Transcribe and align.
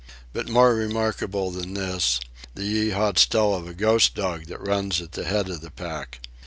But 0.33 0.49
more 0.49 0.73
remarkable 0.73 1.51
than 1.51 1.75
this, 1.75 2.19
the 2.55 2.63
Yeehats 2.65 3.27
tell 3.27 3.53
of 3.53 3.67
a 3.67 3.73
Ghost 3.75 4.15
Dog 4.15 4.45
that 4.47 4.59
runs 4.67 4.99
at 4.99 5.11
the 5.11 5.25
head 5.25 5.47
of 5.47 5.61
the 5.61 5.69
pack. 5.69 6.21